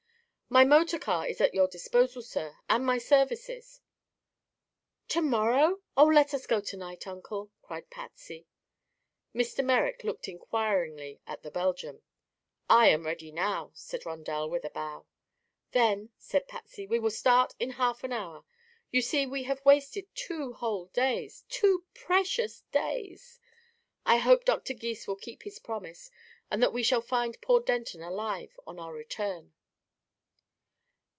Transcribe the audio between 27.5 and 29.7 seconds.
Denton alive on our return."